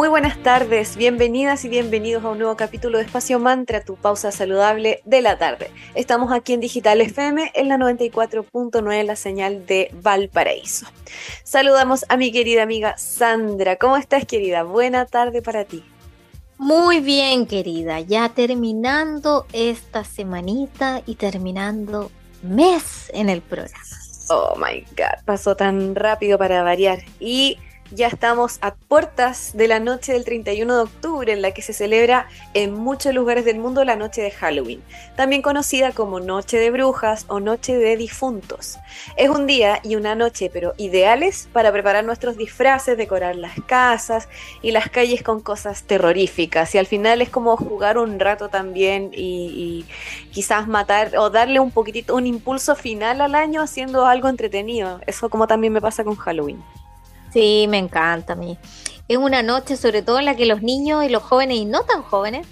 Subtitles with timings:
[0.00, 4.32] Muy buenas tardes, bienvenidas y bienvenidos a un nuevo capítulo de Espacio Mantra, tu pausa
[4.32, 5.70] saludable de la tarde.
[5.94, 10.86] Estamos aquí en Digital FM en la 94.9, la señal de Valparaíso.
[11.44, 13.76] Saludamos a mi querida amiga Sandra.
[13.76, 14.62] ¿Cómo estás, querida?
[14.62, 15.84] Buena tarde para ti.
[16.56, 18.00] Muy bien, querida.
[18.00, 22.10] Ya terminando esta semanita y terminando
[22.42, 23.84] mes en el programa.
[24.30, 27.00] Oh my God, pasó tan rápido para variar.
[27.18, 27.58] Y
[27.92, 31.72] ya estamos a puertas de la noche del 31 de octubre en la que se
[31.72, 34.82] celebra en muchos lugares del mundo la noche de Halloween,
[35.16, 38.78] también conocida como Noche de Brujas o Noche de Difuntos.
[39.16, 44.28] Es un día y una noche, pero ideales para preparar nuestros disfraces, decorar las casas
[44.62, 46.74] y las calles con cosas terroríficas.
[46.74, 49.84] Y al final es como jugar un rato también y,
[50.32, 55.00] quizás matar o darle un poquitito, un impulso final al año haciendo algo entretenido.
[55.06, 56.62] Eso como también me pasa con Halloween.
[57.32, 58.58] Sí, me encanta a mí.
[59.08, 61.82] Es una noche sobre todo en la que los niños y los jóvenes y no
[61.82, 62.46] tan jóvenes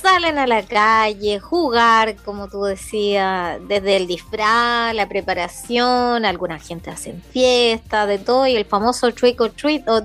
[0.00, 6.90] salen a la calle, jugar, como tú decías, desde el disfraz, la preparación, alguna gente
[6.90, 10.02] hace fiesta, de todo, y el famoso trick or treat o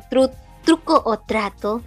[0.65, 1.81] truco o trato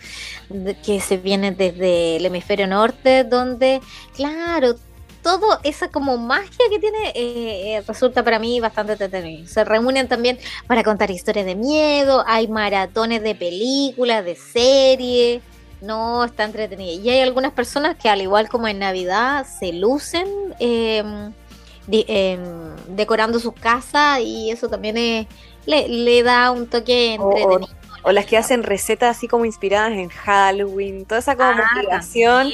[0.84, 3.80] que se viene desde el hemisferio norte, donde,
[4.14, 4.76] claro,
[5.22, 9.46] todo esa como magia que tiene eh, eh, resulta para mí bastante entretenido.
[9.46, 15.42] Se reúnen también para contar historias de miedo, hay maratones de películas, de series.
[15.80, 17.00] No, está entretenido.
[17.02, 20.26] Y hay algunas personas que al igual como en Navidad se lucen
[20.58, 21.32] em,
[21.90, 25.28] em, decorando sus casas y eso también
[25.66, 27.77] le, da un toque entretenido.
[28.08, 32.46] O las que hacen recetas así como inspiradas en Halloween, toda esa como ah, motivación.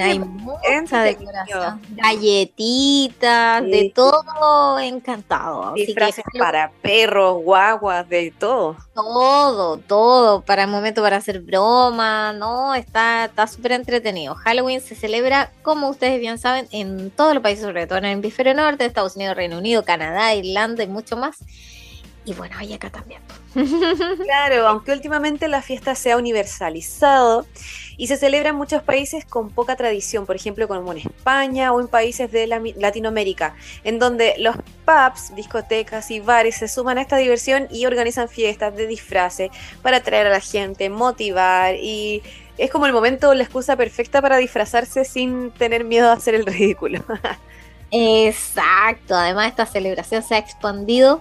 [0.00, 1.82] hay mucha decoración.
[1.90, 5.74] Galletitas, de todo encantado.
[5.74, 8.74] Disfraces para perros, guaguas, de todo.
[8.94, 12.74] Todo, todo, para el momento para hacer broma, ¿no?
[12.74, 14.34] Está súper entretenido.
[14.34, 18.12] Halloween se celebra, como ustedes bien saben, en todos los países, sobre todo en el
[18.12, 21.36] hemisferio norte, Estados Unidos, Reino Unido, Canadá, Irlanda y mucho más.
[22.30, 23.20] Y bueno, hay acá también.
[24.24, 27.44] Claro, aunque últimamente la fiesta se ha universalizado
[27.96, 31.80] y se celebra en muchos países con poca tradición, por ejemplo como en España o
[31.80, 34.54] en países de Latinoamérica, en donde los
[34.84, 39.50] pubs, discotecas y bares se suman a esta diversión y organizan fiestas de disfraces
[39.82, 42.22] para atraer a la gente, motivar y
[42.58, 46.46] es como el momento, la excusa perfecta para disfrazarse sin tener miedo a hacer el
[46.46, 47.04] ridículo.
[47.90, 51.20] Exacto, además esta celebración se ha expandido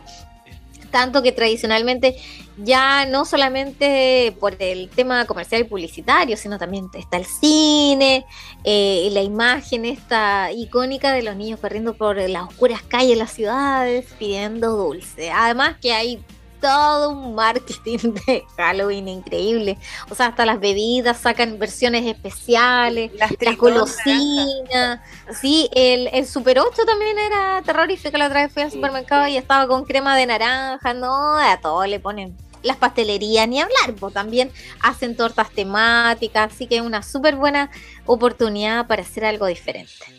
[0.90, 2.16] tanto que tradicionalmente
[2.58, 8.26] ya no solamente por el tema comercial y publicitario, sino también está el cine,
[8.64, 13.32] eh, la imagen esta icónica de los niños corriendo por las oscuras calles de las
[13.32, 15.32] ciudades pidiendo dulce.
[15.32, 16.20] Además que hay
[16.60, 17.98] todo un marketing
[18.28, 19.78] de Halloween increíble.
[20.10, 25.00] O sea, hasta las bebidas sacan versiones especiales, las, golosinas.
[25.40, 28.18] Sí, el, el, Super 8 también era terrorífico.
[28.18, 30.94] La otra vez fui al supermercado y estaba con crema de naranja.
[30.94, 36.68] No, a todo le ponen las pastelerías, ni hablar, pues también hacen tortas temáticas, así
[36.68, 37.70] que es una súper buena
[38.06, 40.19] oportunidad para hacer algo diferente.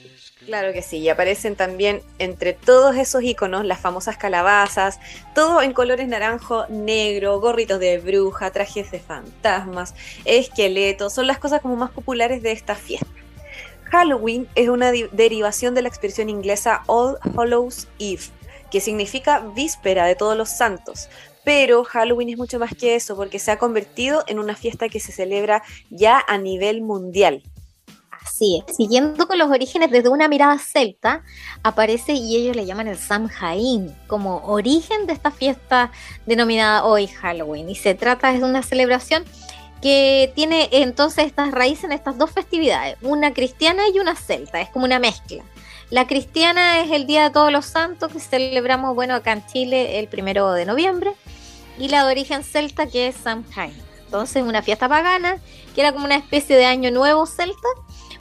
[0.51, 4.99] Claro que sí, y aparecen también entre todos esos iconos las famosas calabazas,
[5.33, 9.95] todo en colores naranjo, negro, gorritos de bruja, trajes de fantasmas,
[10.25, 13.07] esqueletos, son las cosas como más populares de esta fiesta.
[13.85, 18.25] Halloween es una derivación de la expresión inglesa All Hallows Eve,
[18.73, 21.09] que significa víspera de todos los santos.
[21.45, 24.99] Pero Halloween es mucho más que eso, porque se ha convertido en una fiesta que
[24.99, 27.45] se celebra ya a nivel mundial.
[28.41, 28.75] Así es.
[28.75, 31.23] Siguiendo con los orígenes desde una mirada celta,
[31.63, 35.93] aparece y ellos le llaman el Samhain como origen de esta fiesta
[36.25, 37.69] denominada hoy Halloween.
[37.69, 39.25] Y se trata de una celebración
[39.83, 44.71] que tiene entonces estas raíces en estas dos festividades, una cristiana y una celta, es
[44.71, 45.45] como una mezcla.
[45.91, 49.99] La cristiana es el Día de Todos los Santos que celebramos, bueno, acá en Chile
[49.99, 51.13] el primero de noviembre,
[51.79, 53.75] y la de origen celta que es Samhain.
[54.07, 55.37] Entonces, una fiesta pagana
[55.75, 57.69] que era como una especie de año nuevo celta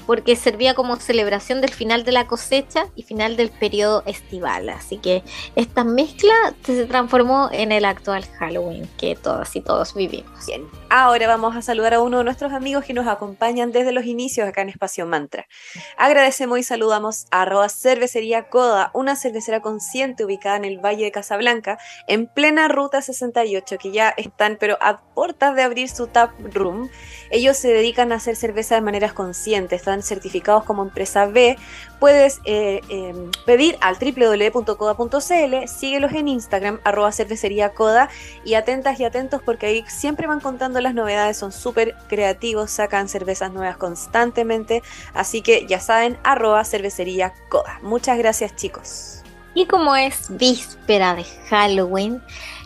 [0.09, 4.67] porque servía como celebración del final de la cosecha y final del periodo estival.
[4.69, 5.21] Así que
[5.55, 6.33] esta mezcla
[6.63, 10.47] se transformó en el actual Halloween que todas y todos vivimos.
[10.47, 10.63] Bien.
[10.89, 14.49] Ahora vamos a saludar a uno de nuestros amigos que nos acompañan desde los inicios
[14.49, 15.45] acá en Espacio Mantra.
[15.95, 21.11] Agradecemos y saludamos a arroba cervecería Coda, una cervecera consciente ubicada en el Valle de
[21.11, 21.77] Casablanca,
[22.07, 26.89] en plena ruta 68, que ya están pero a puertas de abrir su tap room.
[27.31, 31.57] Ellos se dedican a hacer cerveza de maneras conscientes, están certificados como empresa B.
[31.99, 37.71] Puedes eh, em, pedir al www.coda.cl, síguelos en Instagram, arroba cervecería
[38.43, 43.07] y atentas y atentos porque ahí siempre van contando las novedades, son súper creativos, sacan
[43.07, 44.83] cervezas nuevas constantemente,
[45.13, 47.33] así que ya saben, arroba cervecería.
[47.81, 49.23] Muchas gracias chicos.
[49.53, 52.21] Y como es víspera de Halloween,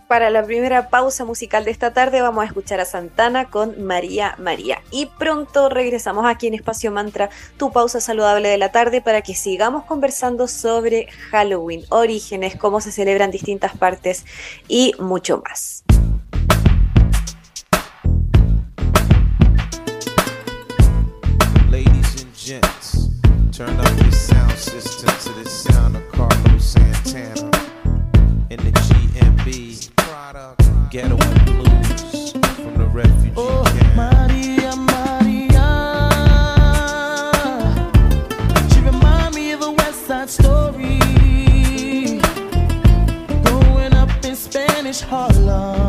[0.10, 4.36] Para la primera pausa musical de esta tarde vamos a escuchar a Santana con María
[4.40, 4.82] María.
[4.92, 9.36] Y pronto regresamos aquí en Espacio Mantra, tu pausa saludable de la tarde, para que
[9.36, 14.26] sigamos conversando sobre Halloween, orígenes, cómo se celebran distintas partes
[14.68, 15.84] y mucho más.
[23.60, 27.52] Turn up your sound system to the sound of Carlos Santana.
[28.50, 29.90] In the GMB,
[30.90, 33.96] Ghetto Blues from the refugee oh, camp.
[33.98, 35.68] Maria, Maria.
[38.74, 41.00] She remind me of a West Side story.
[43.44, 45.89] Growing up in Spanish Harlem.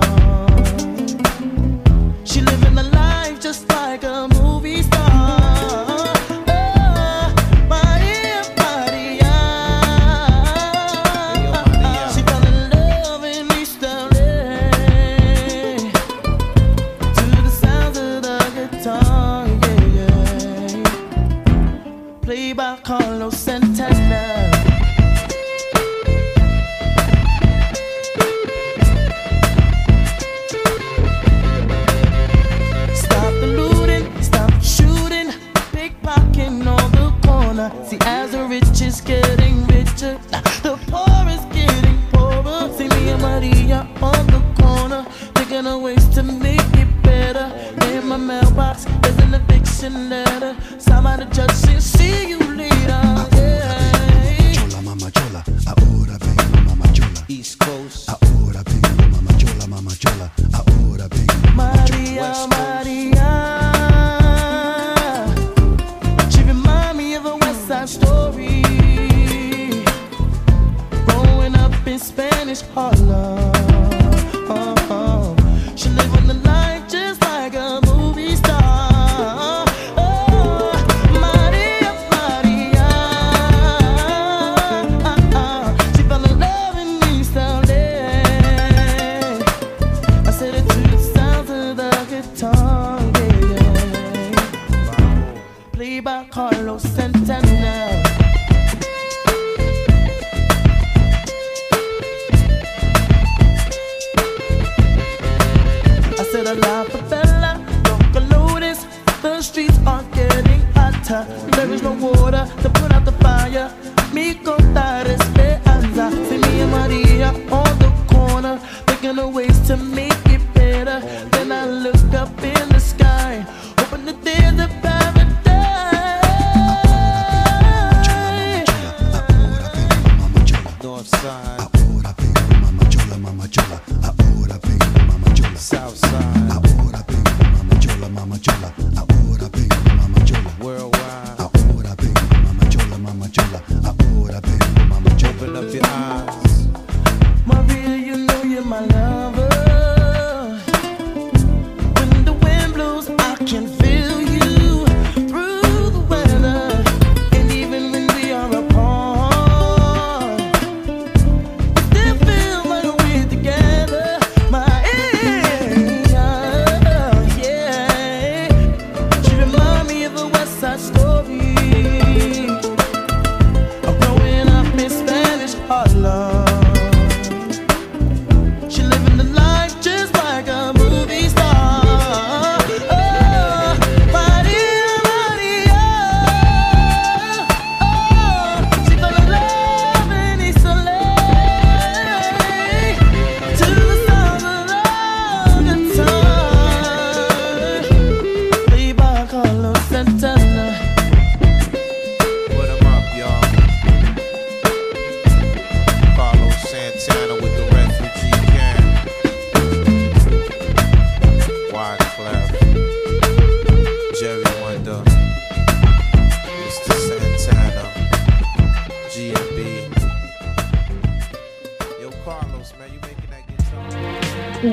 [106.55, 107.53] the la favela,
[107.83, 108.87] don't notice
[109.23, 111.25] The streets are getting hotter.
[111.53, 113.71] There is no water to put out the fire.
[114.13, 115.07] Me contar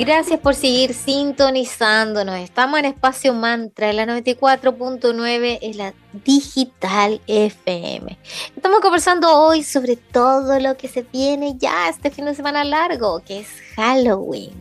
[0.08, 2.38] Gracias por seguir sintonizándonos.
[2.38, 8.18] Estamos en Espacio Mantra, en la 94.9, en la Digital FM.
[8.56, 13.20] Estamos conversando hoy sobre todo lo que se viene ya este fin de semana largo,
[13.20, 14.54] que es Halloween.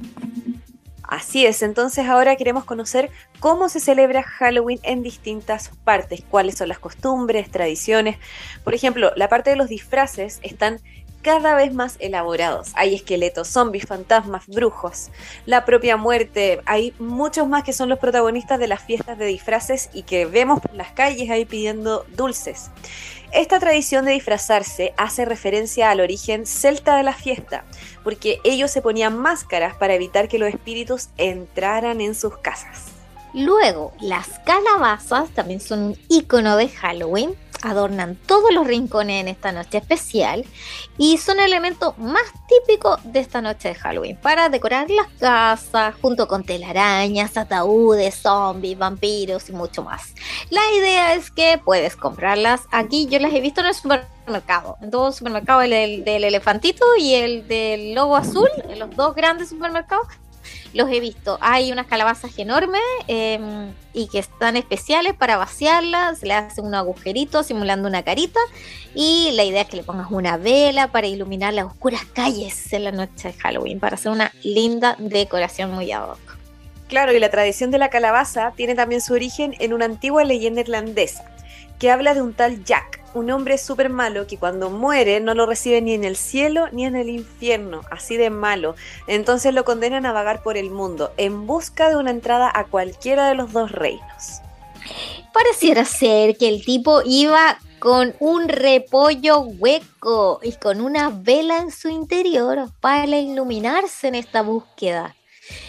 [1.05, 6.67] Así es, entonces ahora queremos conocer cómo se celebra Halloween en distintas partes, cuáles son
[6.67, 8.19] las costumbres, tradiciones.
[8.65, 10.81] Por ejemplo, la parte de los disfraces están
[11.27, 12.71] cada vez más elaborados.
[12.75, 15.11] Hay esqueletos, zombies, fantasmas, brujos,
[15.45, 16.61] la propia muerte.
[16.67, 20.61] Hay muchos más que son los protagonistas de las fiestas de disfraces y que vemos
[20.61, 22.71] por las calles ahí pidiendo dulces.
[23.33, 27.65] Esta tradición de disfrazarse hace referencia al origen celta de la fiesta,
[28.05, 32.85] porque ellos se ponían máscaras para evitar que los espíritus entraran en sus casas.
[33.35, 39.53] Luego, las calabazas también son un icono de Halloween adornan todos los rincones en esta
[39.53, 40.45] noche especial
[40.99, 45.95] y son el elemento más típico de esta noche de Halloween para decorar las casas
[46.01, 50.15] junto con telarañas, ataúdes, zombies, vampiros y mucho más.
[50.51, 54.91] La idea es que puedes comprarlas aquí, yo las he visto en el supermercado, en
[54.91, 60.07] todo supermercado, el del elefantito y el del logo azul, en los dos grandes supermercados
[60.75, 61.39] los he visto.
[61.41, 66.19] Hay unas calabazas enormes em, y que están especiales para vaciarlas.
[66.19, 68.41] Se le hace un agujerito simulando una carita.
[68.95, 72.85] Y la idea es que le pongas una vela para iluminar las oscuras calles en
[72.85, 76.19] la noche de Halloween, para hacer una linda decoración muy ad hoc.
[76.89, 80.61] Claro, y la tradición de la calabaza tiene también su origen en una antigua leyenda
[80.61, 81.36] irlandesa
[81.79, 85.47] que habla de un tal Jack, un hombre súper malo que cuando muere no lo
[85.47, 88.75] recibe ni en el cielo ni en el infierno, así de malo.
[89.07, 93.29] Entonces lo condenan a vagar por el mundo en busca de una entrada a cualquiera
[93.29, 94.41] de los dos reinos.
[95.33, 101.71] Pareciera ser que el tipo iba con un repollo hueco y con una vela en
[101.71, 105.15] su interior para iluminarse en esta búsqueda.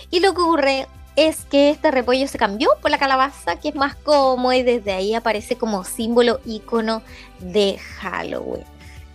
[0.10, 0.88] Y lo que ocurre
[1.18, 4.94] es que este repollo se cambió por la calabaza, que es más cómodo y desde
[4.94, 7.02] ahí aparece como símbolo ícono
[7.40, 8.64] de Halloween.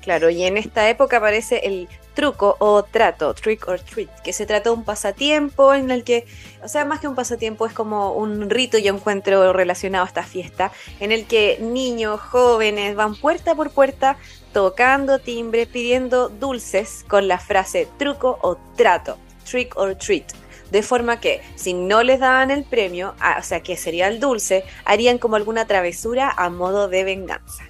[0.01, 4.47] Claro, y en esta época aparece el truco o trato, trick or treat, que se
[4.47, 6.27] trata de un pasatiempo en el que,
[6.61, 10.25] o sea, más que un pasatiempo, es como un rito y encuentro relacionado a esta
[10.25, 14.17] fiesta, en el que niños, jóvenes van puerta por puerta
[14.53, 20.42] tocando timbre, pidiendo dulces con la frase truco o trato, trick or treat
[20.73, 24.65] de forma que si no les daban el premio, o sea que sería el dulce,
[24.87, 27.65] harían como alguna travesura a modo de venganza.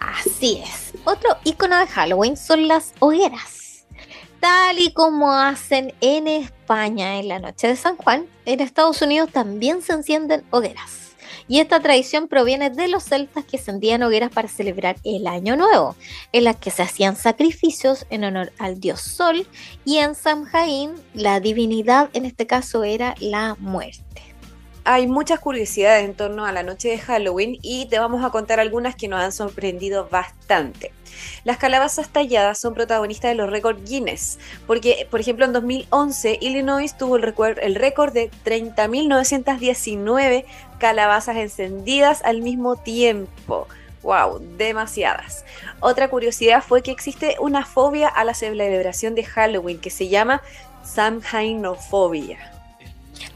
[0.00, 0.92] Así es.
[1.04, 3.86] Otro icono de Halloween son las hogueras.
[4.40, 9.30] Tal y como hacen en España en la noche de San Juan, en Estados Unidos
[9.32, 11.07] también se encienden hogueras.
[11.48, 15.96] Y esta tradición proviene de los celtas que encendían hogueras para celebrar el Año Nuevo,
[16.32, 19.46] en las que se hacían sacrificios en honor al dios Sol
[19.84, 24.27] y en Samhain la divinidad en este caso era la muerte
[24.90, 28.58] hay muchas curiosidades en torno a la noche de Halloween y te vamos a contar
[28.58, 30.92] algunas que nos han sorprendido bastante.
[31.44, 36.96] Las calabazas talladas son protagonistas de los récords Guinness, porque, por ejemplo, en 2011 Illinois
[36.96, 40.46] tuvo el récord, de 30.919
[40.78, 43.68] calabazas encendidas al mismo tiempo.
[44.02, 44.38] ¡Wow!
[44.56, 45.44] Demasiadas.
[45.80, 50.40] Otra curiosidad fue que existe una fobia a la celebración de Halloween que se llama
[50.82, 52.57] Samhainofobia.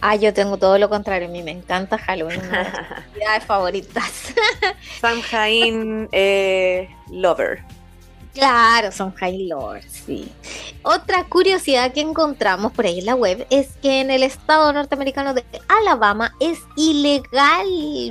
[0.00, 1.28] Ah, yo tengo todo lo contrario.
[1.28, 2.40] A mí me encanta Halloween.
[2.40, 2.64] Una
[3.14, 4.34] de mis favoritas.
[5.00, 7.62] Samhain eh, Lover.
[8.34, 10.32] Claro, son High Lord, sí.
[10.82, 15.34] Otra curiosidad que encontramos por ahí en la web es que en el estado norteamericano
[15.34, 17.66] de Alabama es ilegal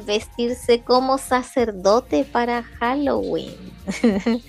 [0.06, 3.56] vestirse como sacerdote para Halloween.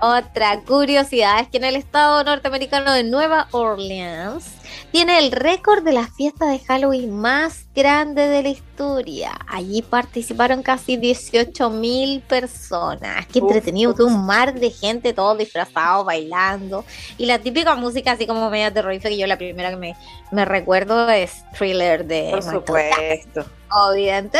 [0.00, 4.46] Otra curiosidad es que en el estado norteamericano de Nueva Orleans
[4.90, 9.38] tiene el récord de la fiesta de Halloween más grande de la historia.
[9.46, 13.26] Allí participaron casi 18 mil personas.
[13.26, 16.84] Qué entretenido, un mar de gente, todo disfrazado, bailando.
[17.16, 19.96] Y la típica música así como media terrorífica, que yo la primera que me,
[20.30, 22.30] me recuerdo es Thriller de...
[22.30, 23.44] Por supuesto.
[23.70, 24.38] Obviamente.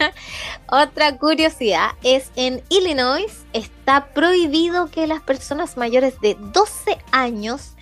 [0.66, 7.74] Otra curiosidad es en Illinois está prohibido que las personas mayores de 12 años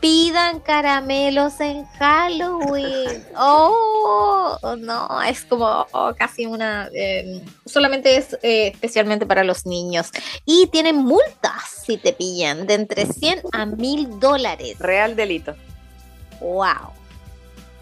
[0.00, 3.24] pidan caramelos en Halloween.
[3.36, 6.88] Oh, no, es como oh, casi una...
[6.92, 10.10] Em, solamente es eh, especialmente para los niños.
[10.44, 14.78] Y tienen multas si te pillan de entre 100 a 1000 dólares.
[14.78, 15.54] Real delito.
[16.40, 16.92] Wow.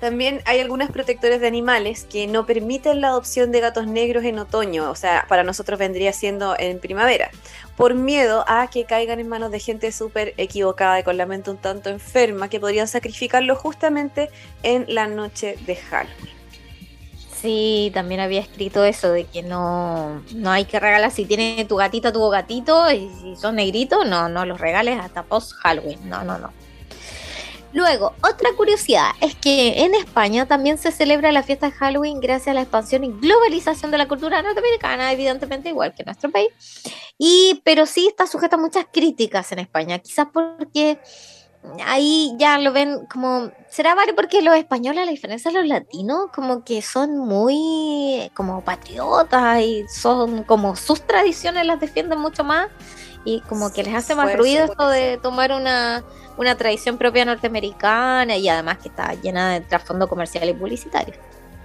[0.05, 4.39] También hay algunas protectores de animales que no permiten la adopción de gatos negros en
[4.39, 7.31] otoño, o sea, para nosotros vendría siendo en primavera,
[7.75, 11.51] por miedo a que caigan en manos de gente súper equivocada y con la mente
[11.51, 14.29] un tanto enferma que podrían sacrificarlo justamente
[14.63, 16.35] en la noche de Halloween.
[17.41, 21.77] Sí, también había escrito eso de que no, no hay que regalar si tiene tu
[21.77, 25.99] gatito tu gatito y si son negritos, no, no los regales hasta post Halloween.
[26.11, 26.53] No, no, no.
[27.75, 32.49] Luego, otra curiosidad es que en España también se celebra la fiesta de Halloween gracias
[32.49, 36.51] a la expansión y globalización de la cultura norteamericana, evidentemente igual que en nuestro país.
[37.19, 41.01] Y, pero sí está sujeta a muchas críticas en España, quizás porque
[41.85, 45.67] ahí ya lo ven como, ¿será vale porque los españoles, a la diferencia de los
[45.67, 52.45] latinos, como que son muy como patriotas y son como sus tradiciones las defienden mucho
[52.45, 52.69] más
[53.25, 56.05] y como que les hace más ruido esto de tomar una,
[56.37, 61.15] una tradición propia norteamericana y además que está llena de trasfondo comercial y publicitario.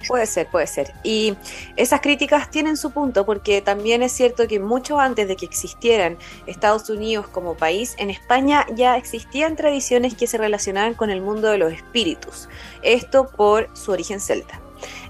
[0.08, 0.92] Puede ser, puede ser.
[1.02, 1.36] Y
[1.76, 6.16] esas críticas tienen su punto porque también es cierto que mucho antes de que existieran
[6.46, 11.48] Estados Unidos como país, en España ya existían tradiciones que se relacionaban con el mundo
[11.48, 12.48] de los espíritus.
[12.82, 14.60] Esto por su origen celta.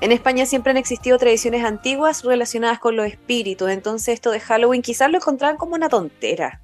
[0.00, 4.82] En España siempre han existido tradiciones antiguas relacionadas con los espíritus, entonces esto de Halloween
[4.82, 6.60] quizás lo encontraban como una tontera.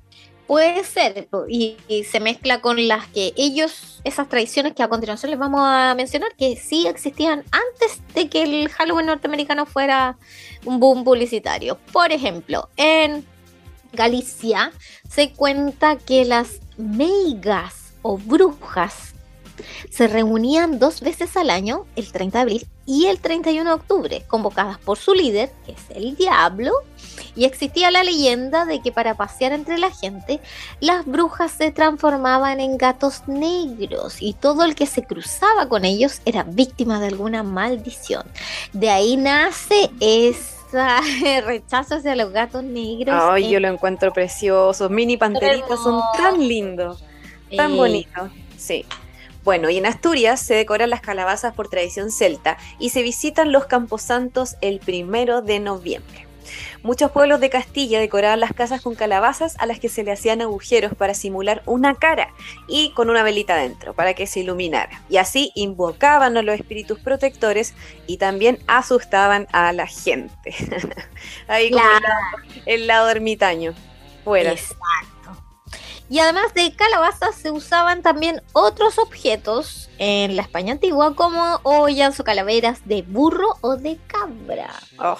[0.47, 1.77] Puede ser, y,
[2.09, 6.37] se mezcla con las que ellos, esas tradiciones que a continuación les vamos a mencionar,
[6.37, 10.17] que sí existían antes de que el Halloween norteamericano fuera
[10.65, 11.78] un boom publicitario.
[11.93, 13.26] Por ejemplo, en
[13.93, 14.71] Galicia
[15.11, 19.16] se cuenta que las meigas o brujas
[19.90, 24.23] se reunían dos veces al año, el 30 de abril y el 31 de octubre,
[24.28, 26.73] convocadas por su líder, que es el diablo,
[27.34, 30.40] y existía la leyenda de que para pasear entre la gente,
[30.80, 36.21] las brujas se transformaban en gatos negros y todo el que se cruzaba con ellos
[36.25, 38.25] era víctima de alguna maldición.
[38.73, 40.56] De ahí nace ese
[41.45, 43.16] rechazo hacia los gatos negros.
[43.21, 44.88] Ay, yo lo encuentro precioso.
[44.88, 47.02] Mini panteritas son tan lindos,
[47.54, 48.30] tan bonitos.
[48.56, 48.84] Sí.
[49.47, 53.67] Bueno, y en Asturias se decoran las calabazas por tradición celta y se visitan los
[53.67, 56.26] camposantos el primero de noviembre.
[56.82, 60.43] Muchos pueblos de Castilla decoraban las casas con calabazas a las que se le hacían
[60.43, 62.35] agujeros para simular una cara
[62.67, 65.04] y con una velita dentro para que se iluminara.
[65.09, 67.73] Y así invocaban a los espíritus protectores
[68.09, 70.56] y también asustaban a la gente.
[71.47, 71.85] Ahí como
[72.65, 73.75] el, lado, ermitaño.
[74.25, 74.56] Fuera.
[76.08, 82.21] Y además de calabazas se usaban también otros objetos en la España antigua como ollas
[82.21, 84.71] o calaveras de burro o de cabra.
[84.99, 85.19] Oh.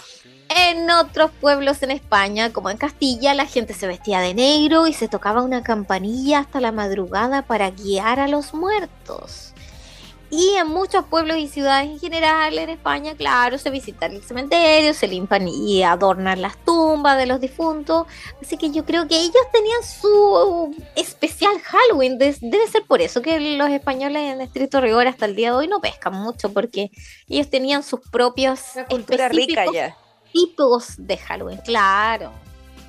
[0.49, 4.93] En otros pueblos en España, como en Castilla, la gente se vestía de negro y
[4.93, 9.55] se tocaba una campanilla hasta la madrugada para guiar a los muertos.
[10.29, 14.93] Y en muchos pueblos y ciudades en general en España, claro, se visitan el cementerio,
[14.93, 18.07] se limpan y adornan las tumbas de los difuntos.
[18.43, 22.19] Así que yo creo que ellos tenían su especial Halloween.
[22.19, 25.69] Debe ser por eso que los españoles en estricto rigor hasta el día de hoy
[25.69, 26.91] no pescan mucho, porque
[27.29, 28.61] ellos tenían sus propios
[30.33, 32.33] tipos de Halloween, claro.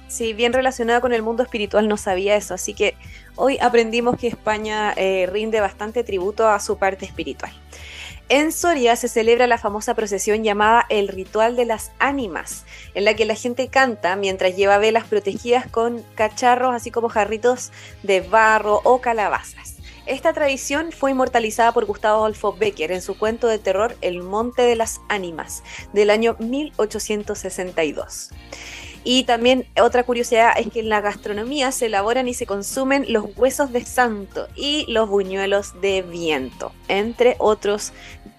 [0.07, 2.95] Sí, bien relacionada con el mundo espiritual no sabía eso, así que
[3.37, 7.53] hoy aprendimos que España eh, rinde bastante tributo a su parte espiritual.
[8.29, 13.13] En Soria se celebra la famosa procesión llamada el Ritual de las Ánimas, en la
[13.13, 17.71] que la gente canta mientras lleva velas protegidas con cacharros, así como jarritos
[18.03, 19.77] de barro o calabazas.
[20.07, 24.61] Esta tradición fue inmortalizada por Gustavo Adolfo Becker en su cuento de terror El Monte
[24.61, 28.31] de las Ánimas, del año 1862.
[29.09, 33.37] Y también otra curiosidad es que en la gastronomía se elaboran y se consumen los
[33.37, 37.93] huesos de santo y los buñuelos de viento, entre otros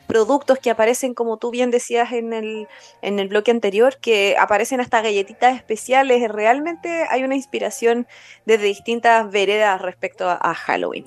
[0.06, 2.68] productos que aparecen, como tú bien decías en el,
[3.00, 6.30] en el bloque anterior, que aparecen hasta galletitas especiales.
[6.30, 8.06] Realmente hay una inspiración
[8.44, 11.06] desde distintas veredas respecto a Halloween.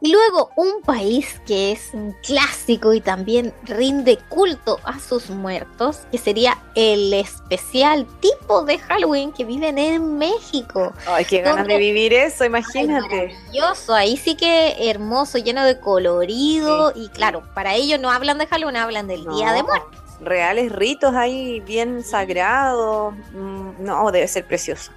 [0.00, 6.00] Y luego un país que es un clásico y también rinde culto a sus muertos,
[6.10, 10.92] que sería el especial tipo de Halloween que viven en México.
[11.06, 13.34] Ay, qué ganas de vivir eso, imagínate.
[13.34, 18.46] maravilloso, ahí sí que hermoso, lleno de colorido y claro, para ellos no hablan de
[18.46, 19.98] Halloween, hablan del Día de Muertos.
[20.20, 24.92] Reales ritos ahí bien sagrados, mm, no, debe ser precioso.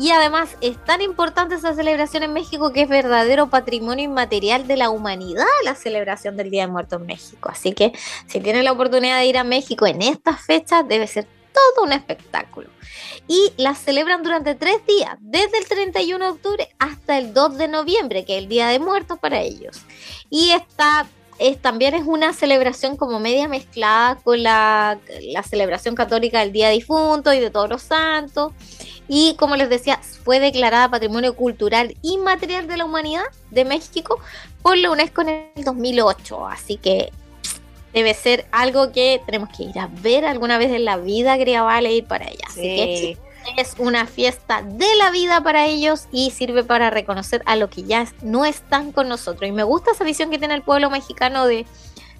[0.00, 4.78] Y además es tan importante esa celebración en México que es verdadero patrimonio inmaterial de
[4.78, 7.50] la humanidad la celebración del Día de Muertos en México.
[7.50, 7.92] Así que
[8.26, 11.92] si tienen la oportunidad de ir a México en estas fechas debe ser todo un
[11.92, 12.70] espectáculo.
[13.28, 17.68] Y las celebran durante tres días, desde el 31 de octubre hasta el 2 de
[17.68, 19.82] noviembre, que es el Día de Muertos para ellos.
[20.30, 21.06] Y está
[21.40, 24.98] es, también es una celebración como media mezclada con la,
[25.32, 28.52] la celebración católica del Día Difunto y de todos los santos.
[29.12, 34.20] Y como les decía, fue declarada Patrimonio Cultural Inmaterial de la Humanidad de México
[34.62, 36.46] por la UNESCO en el 2008.
[36.46, 37.10] Así que
[37.92, 41.64] debe ser algo que tenemos que ir a ver alguna vez en la vida, quería
[41.64, 42.38] Vale, ir para allá.
[42.46, 43.18] Así que
[43.56, 47.82] es una fiesta de la vida para ellos y sirve para reconocer a lo que
[47.82, 49.48] ya no están con nosotros.
[49.48, 51.66] Y me gusta esa visión que tiene el pueblo mexicano de,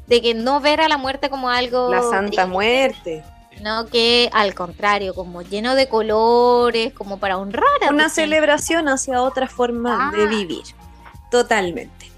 [0.09, 1.88] de que no ver a la muerte como algo...
[1.88, 3.22] La Santa Muerte.
[3.62, 9.23] No, que al contrario, como lleno de colores, como para honrar a Una celebración hacia
[9.23, 10.27] otra forma de ah.
[10.27, 10.64] vivir.
[11.31, 12.11] Totalmente.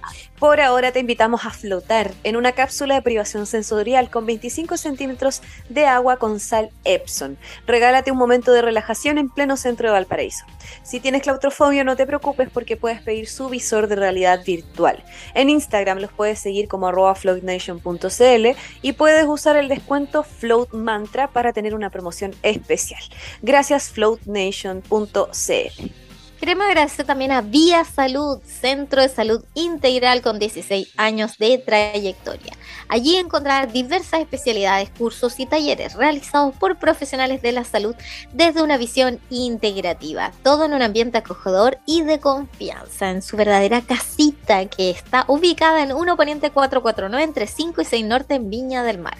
[0.43, 5.41] Por ahora te invitamos a flotar en una cápsula de privación sensorial con 25 centímetros
[5.69, 7.39] de agua con sal Epson.
[7.65, 10.45] Regálate un momento de relajación en pleno centro de Valparaíso.
[10.83, 15.05] Si tienes claustrofobia no te preocupes porque puedes pedir su visor de realidad virtual.
[15.35, 18.47] En Instagram los puedes seguir como floatnation.cl
[18.83, 23.03] y puedes usar el descuento Float Mantra para tener una promoción especial.
[23.43, 24.83] Gracias floatnation.cl.
[26.43, 32.55] Queremos agradecer también a Vía Salud, Centro de Salud Integral con 16 años de trayectoria.
[32.89, 37.95] Allí encontrarás diversas especialidades, cursos y talleres realizados por profesionales de la salud
[38.33, 43.81] desde una visión integrativa, todo en un ambiente acogedor y de confianza, en su verdadera
[43.81, 48.83] casita que está ubicada en 1 Poniente 449 entre 5 y 6 Norte en Viña
[48.83, 49.17] del Mar.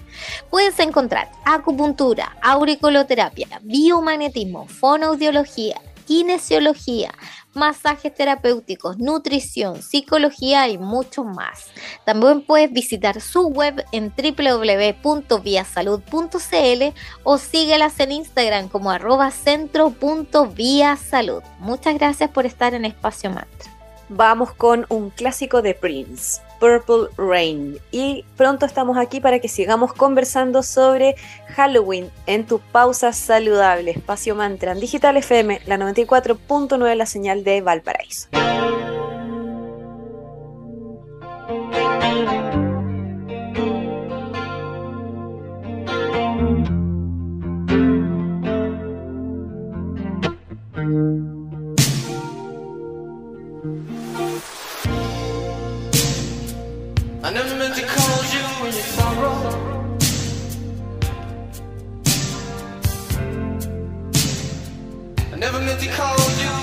[0.51, 7.13] Puedes encontrar acupuntura, auriculoterapia, biomagnetismo, fonoaudiología, kinesiología,
[7.55, 11.67] masajes terapéuticos, nutrición, psicología y mucho más.
[12.05, 21.43] También puedes visitar su web en www.viasalud.cl o síguelas en Instagram como arroba centro.viasalud.
[21.59, 23.73] Muchas gracias por estar en Espacio Mantra.
[24.09, 26.41] Vamos con un clásico de Prince.
[26.63, 27.79] Purple Rain.
[27.91, 31.17] Y pronto estamos aquí para que sigamos conversando sobre
[31.49, 33.91] Halloween en tu pausa saludable.
[33.91, 38.29] Espacio Mantra Digital FM, la 94.9, la señal de Valparaíso.
[65.73, 66.62] Unity call you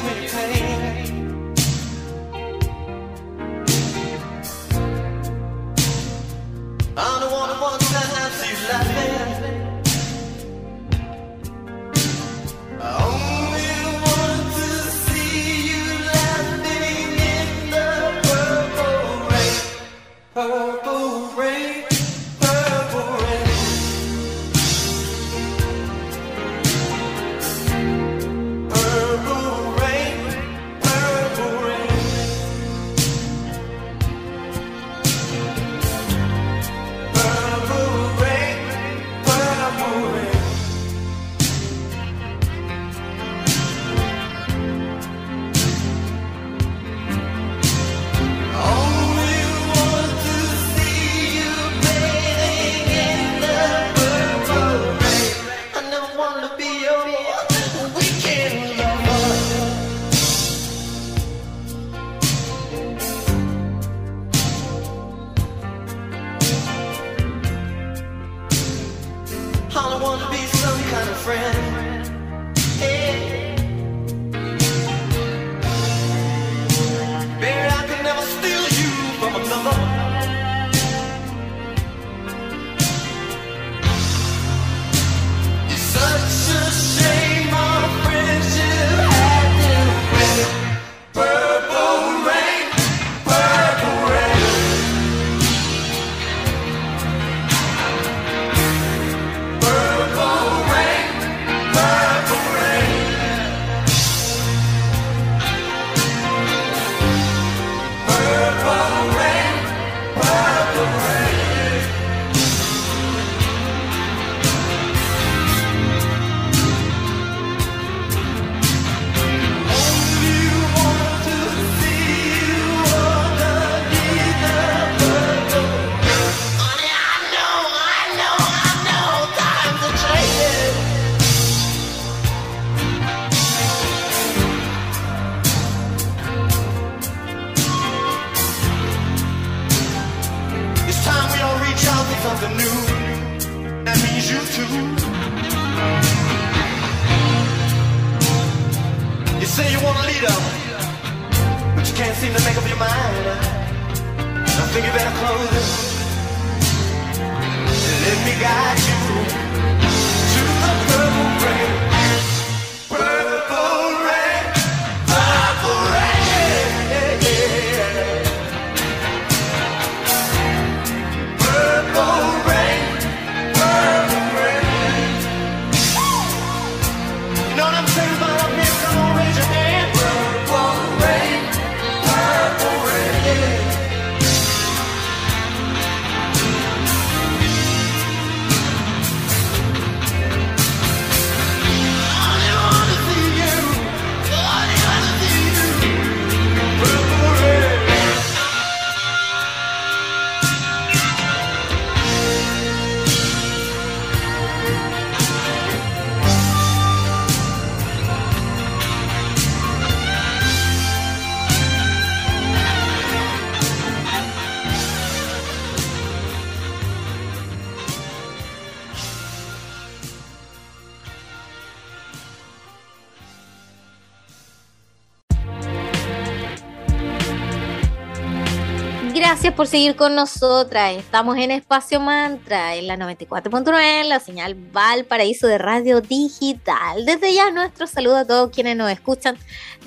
[229.59, 230.95] por seguir con nosotras.
[230.95, 237.03] Estamos en Espacio Mantra, en la 94.9, la señal Valparaíso de Radio Digital.
[237.03, 239.37] Desde ya nuestro saludo a todos quienes nos escuchan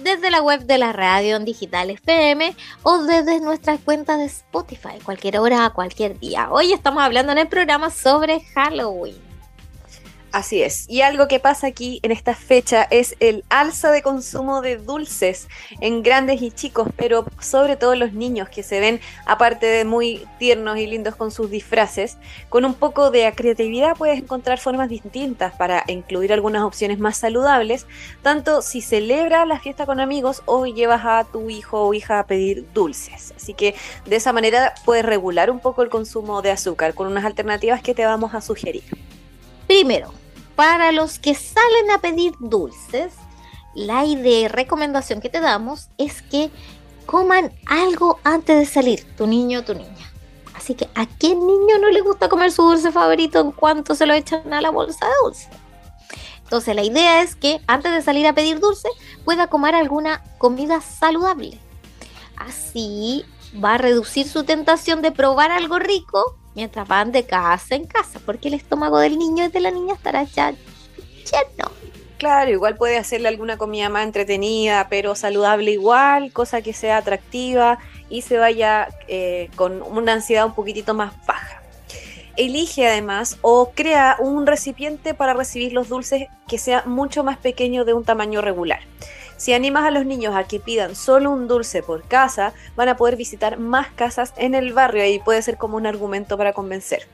[0.02, 5.38] desde la web de la radio Digital FM o desde nuestras cuentas de Spotify, cualquier
[5.38, 6.50] hora, cualquier día.
[6.50, 9.31] Hoy estamos hablando en el programa sobre Halloween.
[10.32, 10.86] Así es.
[10.88, 15.46] Y algo que pasa aquí en esta fecha es el alza de consumo de dulces
[15.82, 20.26] en grandes y chicos, pero sobre todo los niños que se ven, aparte de muy
[20.38, 22.16] tiernos y lindos con sus disfraces,
[22.48, 27.86] con un poco de creatividad puedes encontrar formas distintas para incluir algunas opciones más saludables,
[28.22, 32.26] tanto si celebras la fiesta con amigos o llevas a tu hijo o hija a
[32.26, 33.34] pedir dulces.
[33.36, 33.74] Así que
[34.06, 37.94] de esa manera puedes regular un poco el consumo de azúcar con unas alternativas que
[37.94, 38.84] te vamos a sugerir.
[39.66, 40.21] Primero,
[40.54, 43.14] para los que salen a pedir dulces,
[43.74, 46.50] la idea, recomendación que te damos es que
[47.06, 50.12] coman algo antes de salir, tu niño o tu niña.
[50.54, 54.06] Así que, ¿a qué niño no le gusta comer su dulce favorito en cuanto se
[54.06, 55.48] lo echan a la bolsa de dulce?
[56.44, 58.88] Entonces, la idea es que antes de salir a pedir dulce,
[59.24, 61.58] pueda comer alguna comida saludable.
[62.36, 63.24] Así
[63.62, 68.20] va a reducir su tentación de probar algo rico mientras van de casa en casa,
[68.24, 71.70] porque el estómago del niño y de la niña estará ya lleno.
[72.18, 77.80] Claro, igual puede hacerle alguna comida más entretenida, pero saludable igual, cosa que sea atractiva
[78.08, 81.62] y se vaya eh, con una ansiedad un poquitito más baja.
[82.36, 87.84] Elige además o crea un recipiente para recibir los dulces que sea mucho más pequeño
[87.84, 88.80] de un tamaño regular.
[89.42, 92.96] Si animas a los niños a que pidan solo un dulce por casa, van a
[92.96, 97.08] poder visitar más casas en el barrio y puede ser como un argumento para convencer.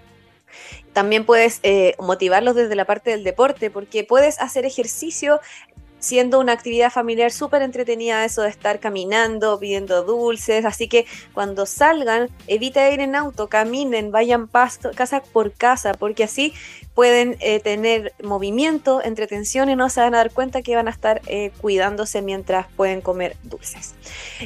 [0.93, 5.41] También puedes eh, motivarlos desde la parte del deporte, porque puedes hacer ejercicio
[6.01, 11.65] siendo una actividad familiar súper entretenida eso de estar caminando, pidiendo dulces, así que cuando
[11.65, 14.51] salgan, evita ir en auto, caminen, vayan
[14.95, 16.53] casa por casa, porque así
[16.99, 20.91] pueden eh, tener movimiento, entretención y no se van a dar cuenta que van a
[20.91, 23.95] estar eh, cuidándose mientras pueden comer dulces.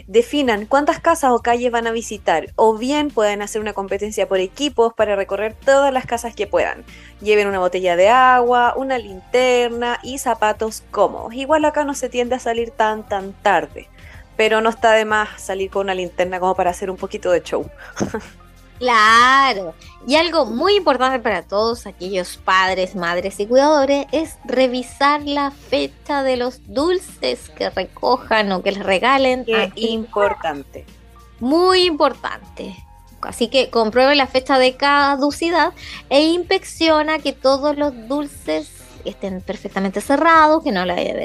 [0.07, 4.39] Definan cuántas casas o calles van a visitar o bien pueden hacer una competencia por
[4.39, 6.85] equipos para recorrer todas las casas que puedan.
[7.23, 11.33] Lleven una botella de agua, una linterna y zapatos cómodos.
[11.33, 13.89] Igual acá no se tiende a salir tan tan tarde,
[14.37, 17.43] pero no está de más salir con una linterna como para hacer un poquito de
[17.43, 17.71] show.
[18.83, 19.75] Claro.
[20.09, 26.25] Y algo muy importante para todos aquellos padres, madres y cuidadores es revisar la fecha
[26.25, 29.45] de los dulces que recojan o que les regalen.
[29.45, 30.85] Qué a- importante.
[31.39, 32.75] Muy importante.
[33.21, 35.73] Así que compruebe la fecha de caducidad
[36.11, 38.69] e inspecciona que todos los dulces
[39.05, 41.17] estén perfectamente cerrados, que no le vaya a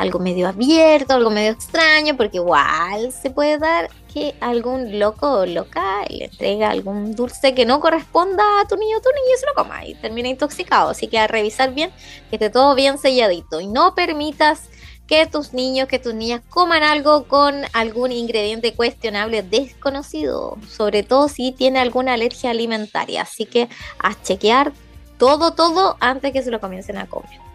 [0.00, 5.46] algo medio abierto, algo medio extraño, porque igual se puede dar que algún loco o
[5.46, 9.46] loca le entrega algún dulce que no corresponda a tu niño tu niña y se
[9.46, 10.88] lo coma y termina intoxicado.
[10.88, 11.90] Así que a revisar bien
[12.30, 14.70] que esté todo bien selladito y no permitas
[15.06, 21.28] que tus niños, que tus niñas coman algo con algún ingrediente cuestionable desconocido, sobre todo
[21.28, 23.22] si tiene alguna alergia alimentaria.
[23.22, 24.72] Así que a chequear
[25.18, 27.49] todo, todo antes que se lo comiencen a comer.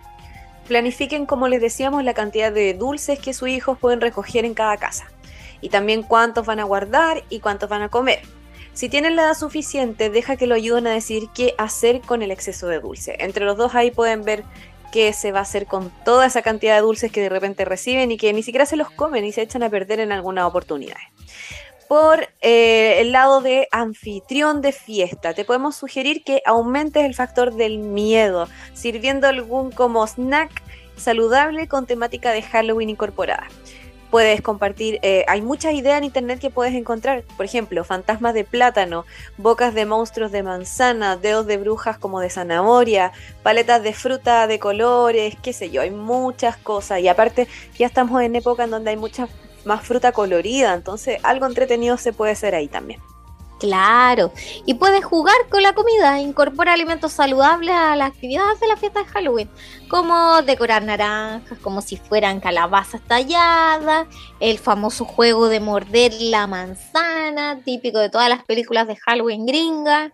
[0.68, 4.78] Planifiquen, como les decíamos, la cantidad de dulces que sus hijos pueden recoger en cada
[4.78, 5.06] casa.
[5.62, 8.22] Y también cuántos van a guardar y cuántos van a comer.
[8.74, 12.32] Si tienen la edad suficiente, deja que lo ayuden a decir qué hacer con el
[12.32, 13.16] exceso de dulce.
[13.20, 14.44] Entre los dos ahí pueden ver
[14.92, 18.12] qué se va a hacer con toda esa cantidad de dulces que de repente reciben
[18.12, 21.04] y que ni siquiera se los comen y se echan a perder en algunas oportunidades.
[21.88, 27.54] Por eh, el lado de anfitrión de fiesta, te podemos sugerir que aumentes el factor
[27.54, 30.64] del miedo, sirviendo algún como snack
[30.98, 33.48] saludable con temática de Halloween incorporada.
[34.10, 38.46] Puedes compartir, eh, hay muchas ideas en internet que puedes encontrar, por ejemplo, fantasmas de
[38.46, 39.06] plátano,
[39.38, 43.12] bocas de monstruos de manzana, dedos de brujas como de zanahoria,
[43.44, 47.02] paletas de fruta de colores, qué sé yo, hay muchas cosas.
[47.02, 49.28] Y aparte ya estamos en época en donde hay mucha
[49.66, 53.02] más fruta colorida, entonces algo entretenido se puede hacer ahí también.
[53.60, 54.34] Claro,
[54.66, 59.00] y puedes jugar con la comida, incorpora alimentos saludables a las actividades de la fiesta
[59.00, 59.50] de Halloween,
[59.90, 64.08] como decorar naranjas como si fueran calabazas talladas,
[64.42, 70.12] el famoso juego de morder la manzana, típico de todas las películas de Halloween gringa,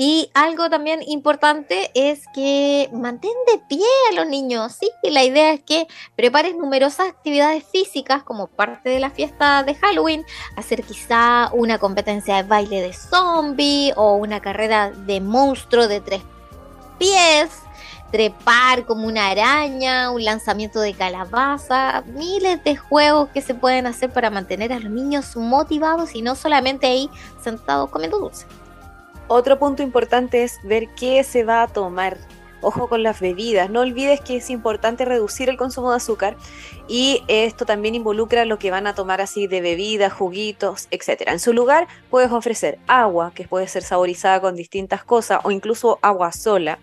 [0.00, 4.88] y algo también importante es que mantén de pie a los niños, ¿sí?
[5.02, 10.24] la idea es que prepares numerosas actividades físicas como parte de la fiesta de Halloween,
[10.54, 16.22] hacer quizá una competencia de baile de zombie o una carrera de monstruo de tres
[17.00, 17.50] pies,
[18.12, 24.12] trepar como una araña, un lanzamiento de calabaza, miles de juegos que se pueden hacer
[24.12, 27.10] para mantener a los niños motivados y no solamente ahí
[27.42, 28.46] sentados comiendo dulce.
[29.30, 32.16] Otro punto importante es ver qué se va a tomar.
[32.62, 33.68] Ojo con las bebidas.
[33.68, 36.36] No olvides que es importante reducir el consumo de azúcar
[36.88, 41.24] y esto también involucra lo que van a tomar así de bebidas, juguitos, etc.
[41.26, 45.98] En su lugar puedes ofrecer agua que puede ser saborizada con distintas cosas o incluso
[46.02, 46.78] agua sola,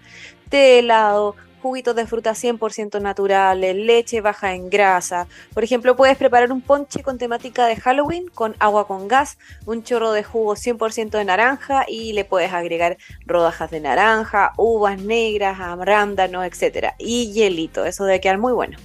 [0.50, 5.26] té helado, juguitos de fruta 100% naturales, leche baja en grasa.
[5.52, 9.84] Por ejemplo, puedes preparar un ponche con temática de Halloween con agua con gas, un
[9.84, 15.60] chorro de jugo 100% de naranja y le puedes agregar rodajas de naranja, uvas negras,
[15.60, 16.94] arándanos, etc.
[17.00, 18.78] Y hielito, eso debe quedar muy bueno.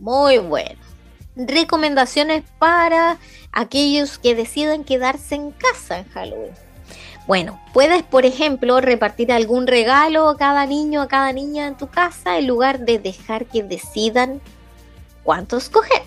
[0.00, 0.80] Muy bueno.
[1.36, 3.18] Recomendaciones para
[3.52, 6.67] aquellos que deciden quedarse en casa en Halloween.
[7.28, 11.86] Bueno, puedes, por ejemplo, repartir algún regalo a cada niño, a cada niña en tu
[11.86, 14.40] casa, en lugar de dejar que decidan
[15.24, 16.04] cuánto escoger.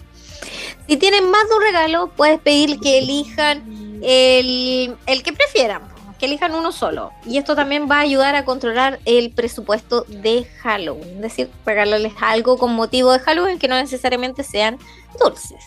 [0.87, 5.83] Si tienen más de un regalo, puedes pedir que elijan el, que prefieran,
[6.17, 7.11] que elijan uno solo.
[7.23, 11.17] Y esto también va a ayudar a controlar el presupuesto de Halloween.
[11.17, 14.79] Es decir, regalarles algo con motivo de Halloween que no necesariamente sean
[15.19, 15.65] dulces.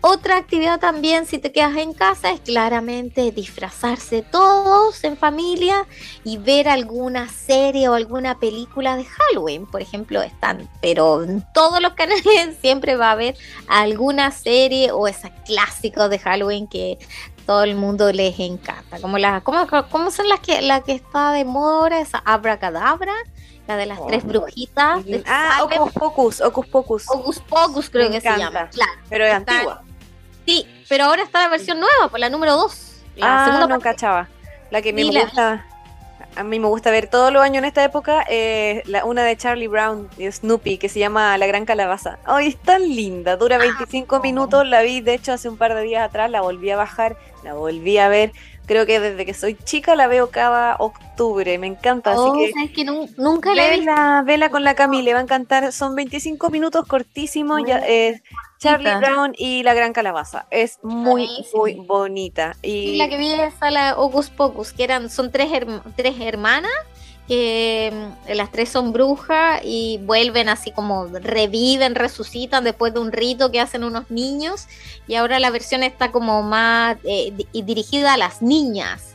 [0.00, 5.86] Otra actividad también, si te quedas en casa, es claramente disfrazarse todos en familia
[6.24, 9.66] y ver alguna serie o alguna película de Halloween.
[9.66, 15.08] Por ejemplo, están, pero en todos los canales siempre va a haber alguna serie o
[15.08, 16.98] esa clásico de Halloween que
[17.46, 19.00] todo el mundo les encanta.
[19.00, 22.00] Como las, ¿cómo, cómo son las que la que está de moda ahora?
[22.00, 23.12] Esa abracadabra
[23.66, 24.28] la de las tres oh.
[24.28, 25.04] brujitas.
[25.26, 27.04] ah, Ocus Pocus, Ocus Pocus.
[27.08, 28.68] Ocus Pocus creo que se llama.
[28.70, 28.92] Claro.
[29.08, 29.82] Pero es antigua.
[30.46, 33.02] Sí, pero ahora está la versión nueva, por pues, la número 2.
[33.16, 34.28] La ah, segunda no cachaba.
[34.70, 35.66] La que me gusta.
[36.36, 39.36] A mí me gusta ver todos los años en esta época, eh, la, una de
[39.36, 42.18] Charlie Brown y Snoopy que se llama La Gran Calabaza.
[42.24, 43.36] ¡Ay, es tan linda!
[43.36, 46.40] Dura 25 ah, minutos, la vi de hecho hace un par de días atrás, la
[46.40, 48.32] volví a bajar, la volví a ver.
[48.66, 52.12] Creo que desde que soy chica la veo cada octubre, me encanta.
[52.12, 52.34] así oh,
[52.74, 52.84] que,
[53.16, 55.72] nunca la vela, vela con la Camille, le va a encantar.
[55.72, 57.60] Son 25 minutos cortísimos.
[57.66, 58.22] Ya, eh,
[58.58, 60.46] Charlie Brown y la Gran Calabaza.
[60.50, 62.56] Es muy, muy bonita.
[62.62, 62.96] Y...
[62.96, 65.50] la que vi es a la Ocus Pocus, que eran, son tres,
[65.96, 66.72] tres hermanas
[67.28, 73.12] que mm, las tres son brujas y vuelven así como reviven, resucitan después de un
[73.12, 74.66] rito que hacen unos niños
[75.06, 79.14] y ahora la versión está como más eh, dirigida a las niñas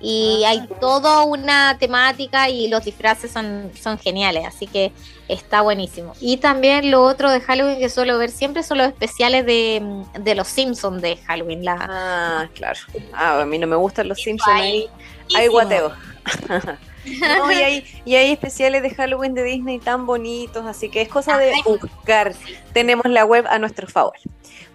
[0.00, 0.50] y ah.
[0.50, 4.92] hay toda una temática y los disfraces son, son geniales, así que
[5.26, 6.14] está buenísimo.
[6.20, 10.22] Y también lo otro de Halloween que suelo ver siempre son los especiales de, mm,
[10.22, 11.64] de los Simpsons de Halloween.
[11.64, 11.76] La...
[11.80, 12.78] Ah, claro.
[13.12, 14.88] Ah, a mí no me gustan los Simpsons ahí.
[15.34, 15.92] Hay guateo.
[17.04, 21.38] y, hay, y hay especiales de Halloween de Disney tan bonitos, así que es cosa
[21.38, 22.34] de buscar.
[22.72, 24.14] Tenemos la web a nuestro favor.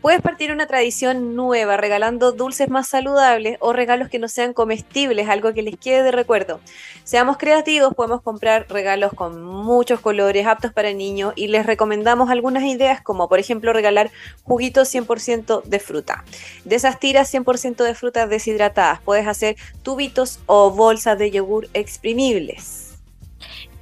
[0.04, 5.30] Puedes partir una tradición nueva regalando dulces más saludables o regalos que no sean comestibles,
[5.30, 6.60] algo que les quede de recuerdo.
[7.06, 12.66] Seamos creativos, podemos comprar regalos con muchos colores, aptos para niños y les recomendamos algunas
[12.66, 14.12] ideas como por ejemplo regalar
[14.43, 16.26] juguitos 100% de fruta.
[16.66, 22.93] De esas tiras 100% de frutas deshidratadas, puedes hacer tubitos o bolsas de yogur exprimibles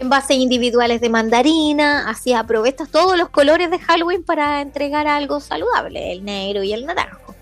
[0.02, 6.12] envases individuales de mandarina, así aprovechas todos los colores de Halloween para entregar algo saludable,
[6.12, 7.36] el negro y el naranjo.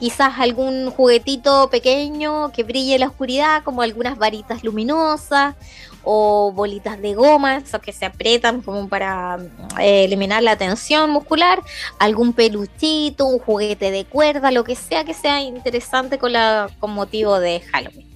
[0.00, 5.54] quizás algún juguetito pequeño que brille en la oscuridad, como algunas varitas luminosas
[6.02, 9.38] o bolitas de goma, esos que se aprietan como para
[9.80, 11.62] eh, eliminar la tensión muscular,
[12.00, 16.90] algún peluchito, un juguete de cuerda, lo que sea que sea interesante con, la, con
[16.90, 18.11] motivo de Halloween.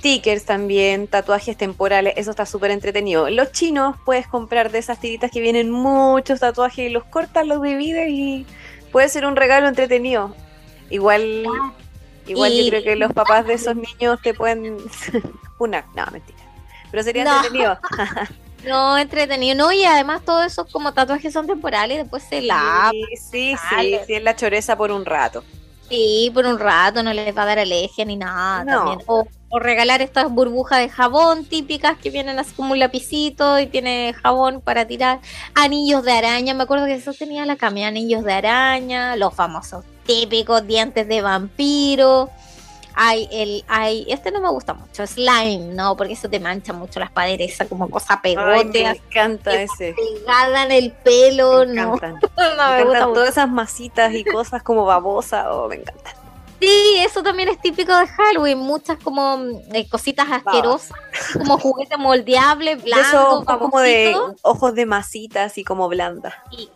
[0.00, 3.28] Stickers también, tatuajes temporales, eso está súper entretenido.
[3.28, 7.62] Los chinos puedes comprar de esas tiritas que vienen muchos tatuajes y los cortas, los
[7.62, 8.46] divides y
[8.92, 10.34] puede ser un regalo entretenido.
[10.88, 11.44] Igual,
[12.26, 14.78] igual Y- yo creo que los papás de esos niños te pueden
[15.58, 16.38] una, no, mentira.
[16.90, 17.36] Pero sería No.
[17.36, 17.78] entretenido.
[18.62, 22.92] No, entretenido, no, y además todos esos como tatuajes son temporales y después se lavan.
[22.92, 23.56] Sí, sí,
[24.06, 25.42] sí, es la choreza por un rato.
[25.88, 28.62] Sí, por un rato no les va a dar alergia ni nada.
[28.64, 28.72] No.
[28.84, 28.98] también.
[29.06, 33.66] O, o regalar estas burbujas de jabón típicas que vienen así como un lapicito y
[33.66, 35.20] tiene jabón para tirar.
[35.54, 39.84] Anillos de araña, me acuerdo que eso tenía la cama, anillos de araña, los famosos
[40.06, 42.30] típicos dientes de vampiro.
[42.94, 47.00] Hay el, hay, este no me gusta mucho, slime, no, porque eso te mancha mucho
[47.00, 49.94] las paredes, esa como cosa Ay, pegote, me así encanta ese.
[49.94, 51.96] pegada en el pelo, Me no,
[52.56, 53.14] no Me me gusta encantan mucho.
[53.14, 56.14] todas esas masitas y cosas como babosa, oh, me encantan.
[56.60, 61.58] Sí, eso también es típico de Halloween, muchas como mm, eh, cositas asquerosas, así como
[61.58, 66.34] juguete moldeable, De blando, esos como de ojos de masitas y como blandas.
[66.50, 66.68] y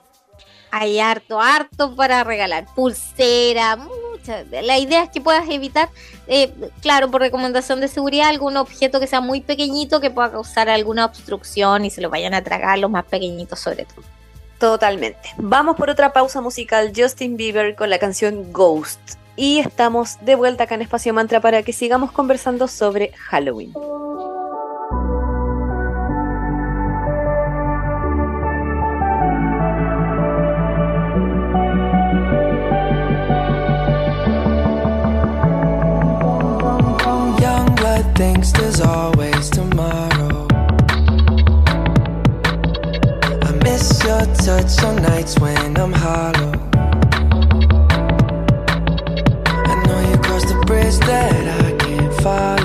[0.76, 4.44] hay harto, harto para regalar, pulsera, muchas.
[4.50, 5.88] La idea es que puedas evitar,
[6.26, 10.68] eh, claro, por recomendación de seguridad, algún objeto que sea muy pequeñito que pueda causar
[10.68, 14.02] alguna obstrucción y se lo vayan a tragar los más pequeñitos sobre todo.
[14.58, 15.32] Totalmente.
[15.36, 18.98] Vamos por otra pausa musical, Justin Bieber con la canción Ghost.
[19.36, 23.72] Y estamos de vuelta acá en Espacio Mantra para que sigamos conversando sobre Halloween.
[50.84, 52.63] ways that I can't follow?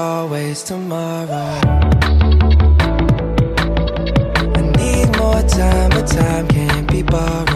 [0.00, 1.60] Always tomorrow.
[4.58, 7.49] I need more time, but time can't be borrowed.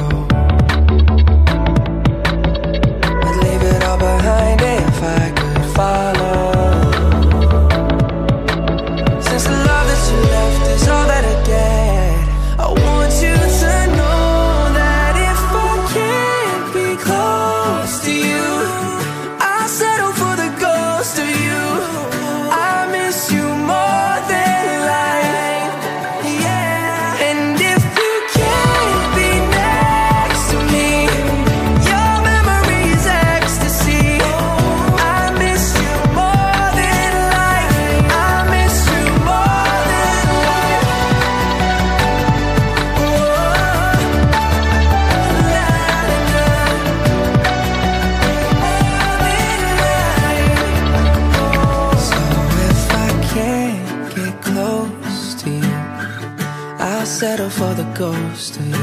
[57.94, 58.74] Ghost of you.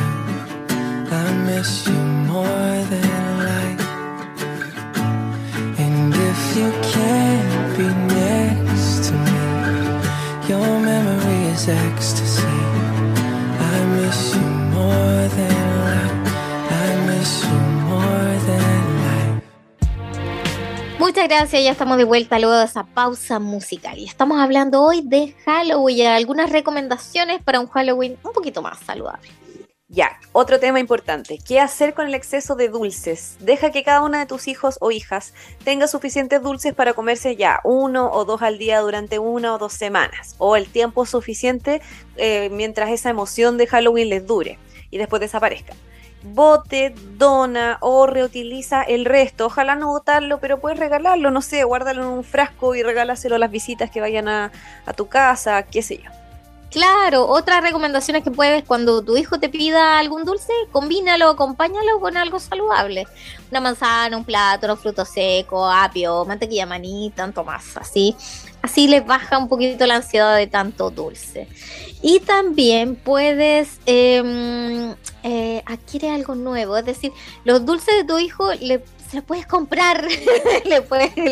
[1.11, 3.09] I miss you more than
[3.51, 3.87] life.
[5.83, 9.41] And if you can't be next to me,
[10.49, 12.57] your memory is ecstasy.
[13.73, 14.47] I miss you
[14.77, 15.50] more than
[21.12, 25.01] Muchas gracias, ya estamos de vuelta luego de esa pausa musical y estamos hablando hoy
[25.03, 29.28] de Halloween y algunas recomendaciones para un Halloween un poquito más saludable.
[29.89, 31.38] Ya, otro tema importante.
[31.45, 33.36] ¿Qué hacer con el exceso de dulces?
[33.41, 35.34] Deja que cada una de tus hijos o hijas
[35.66, 39.74] tenga suficientes dulces para comerse ya uno o dos al día durante una o dos
[39.74, 40.36] semanas.
[40.38, 41.82] O el tiempo suficiente
[42.16, 44.59] eh, mientras esa emoción de Halloween les dure
[44.89, 45.74] y después desaparezca.
[46.24, 49.47] Bote, dona o reutiliza el resto.
[49.47, 53.39] Ojalá no botarlo, pero puedes regalarlo, no sé, guárdalo en un frasco y regálaselo a
[53.39, 54.51] las visitas que vayan a,
[54.86, 56.11] a tu casa, qué sé yo.
[56.72, 61.99] Claro, otra recomendación es que puedes, cuando tu hijo te pida algún dulce, combínalo, acompáñalo
[61.99, 63.07] con algo saludable.
[63.49, 68.15] Una manzana, un plátano, fruto seco, apio, mantequilla maní, tanto más, así.
[68.62, 71.47] Así les baja un poquito la ansiedad de tanto dulce.
[72.01, 77.12] Y también puedes eh, eh, adquiere algo nuevo, es decir,
[77.43, 80.07] los dulces de tu hijo le, se los puedes comprar,
[80.66, 81.32] le puedes, lo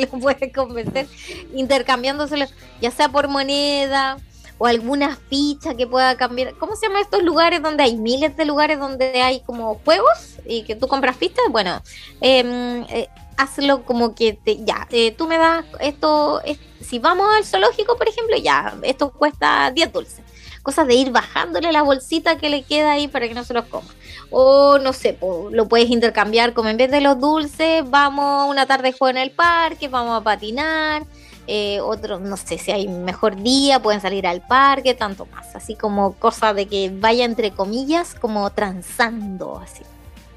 [1.56, 4.18] intercambiándoselos, ya sea por moneda
[4.60, 6.54] o alguna ficha que pueda cambiar.
[6.56, 10.64] ¿Cómo se llaman estos lugares donde hay miles de lugares donde hay como juegos y
[10.64, 11.46] que tú compras fichas?
[11.50, 11.82] Bueno,
[12.22, 13.08] em, eh,
[13.40, 17.98] hazlo como que te, ya, eh, tú me das esto, es- si vamos al zoológico,
[17.98, 20.26] por ejemplo, ya, esto cuesta 10 dulces.
[20.64, 23.66] Cosas de ir bajándole la bolsita que le queda ahí para que no se los
[23.68, 23.94] coma.
[24.30, 28.66] O no sé, po, lo puedes intercambiar como en vez de los dulces, vamos una
[28.66, 31.06] tarde de juego en el parque, vamos a patinar.
[31.52, 35.56] eh, otro, no sé si hay mejor día, pueden salir al parque, tanto más.
[35.56, 39.84] Así como cosa de que vaya entre comillas, como transando, así.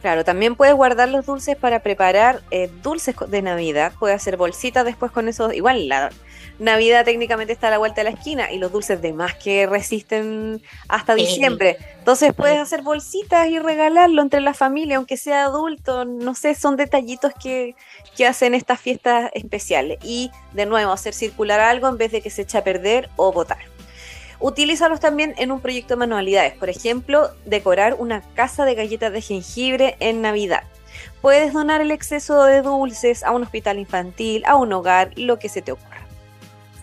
[0.03, 3.92] Claro, también puedes guardar los dulces para preparar eh, dulces de Navidad.
[3.98, 5.53] Puedes hacer bolsitas después con eso.
[5.53, 6.11] Igual la
[6.59, 9.66] Navidad técnicamente está a la vuelta de la esquina y los dulces de más que
[9.66, 11.22] resisten hasta Sí.
[11.22, 11.76] diciembre.
[11.98, 16.05] Entonces puedes hacer bolsitas y regalarlo entre la familia, aunque sea adulto.
[16.05, 17.76] No sé, son detallitos que,
[18.16, 19.98] que hacen estas fiestas especiales.
[20.03, 23.32] Y de nuevo, hacer circular algo en vez de que se eche a perder o
[23.32, 23.59] botar.
[24.43, 26.55] Utilízalos también en un proyecto de manualidades.
[26.55, 30.64] Por ejemplo, decorar una casa de galletas de jengibre en Navidad.
[31.20, 35.49] Puedes donar el exceso de dulces a un hospital infantil, a un hogar, lo que
[35.49, 35.93] se te ocurra.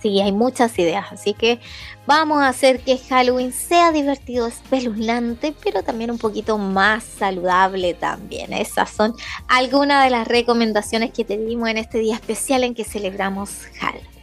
[0.02, 1.60] Sí, hay muchas ideas, así que
[2.08, 8.54] vamos a hacer que Halloween sea divertido, espeluznante, pero también un poquito más saludable también.
[8.54, 9.14] Esas son
[9.50, 14.19] algunas de las recomendaciones que te dimos en este día especial en que celebramos Halloween.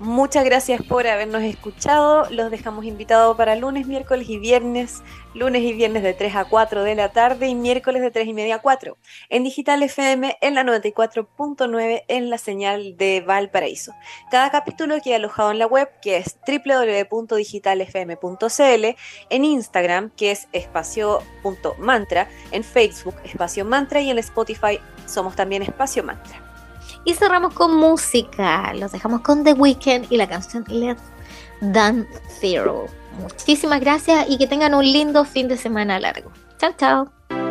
[0.00, 2.28] Muchas gracias por habernos escuchado.
[2.30, 5.02] Los dejamos invitados para lunes, miércoles y viernes.
[5.32, 8.34] Lunes y viernes de 3 a 4 de la tarde y miércoles de 3 y
[8.34, 8.98] media a 4.
[9.30, 13.94] En Digital FM en la 94.9 en la señal de Valparaíso.
[14.30, 18.96] Cada capítulo queda alojado en la web que es www.digitalfm.cl,
[19.30, 26.04] en Instagram que es espacio.mantra, en Facebook espacio mantra y en Spotify somos también espacio
[26.04, 26.45] mantra.
[27.06, 28.74] Y cerramos con música.
[28.74, 30.96] Los dejamos con The Weeknd y la canción Let
[31.60, 32.06] Dan
[32.40, 32.86] Zero.
[33.22, 36.30] Muchísimas gracias y que tengan un lindo fin de semana largo.
[36.58, 37.45] Chao, chao.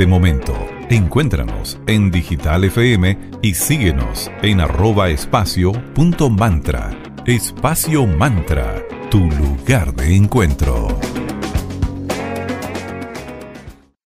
[0.00, 0.54] Este momento,
[0.88, 5.72] encuéntranos en Digital FM y síguenos en arroba espacio.
[7.26, 10.89] Espacio Mantra, tu lugar de encuentro.